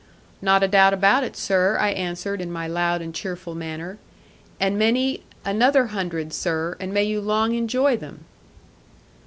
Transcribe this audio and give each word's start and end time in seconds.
'Not 0.41 0.63
a 0.63 0.67
doubt 0.67 0.95
about 0.95 1.23
it, 1.23 1.37
sir,' 1.37 1.77
I 1.79 1.91
answered 1.91 2.41
in 2.41 2.51
my 2.51 2.65
loud 2.65 3.03
and 3.03 3.13
cheerful 3.13 3.53
manner; 3.53 3.99
'and 4.59 4.75
many 4.75 5.21
another 5.45 5.85
hundred, 5.93 6.33
sir; 6.33 6.75
and 6.79 6.91
may 6.91 7.03
you 7.03 7.21
long 7.21 7.53
enjoy 7.53 7.97
them!' 7.97 8.25